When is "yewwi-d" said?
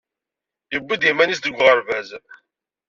0.71-1.03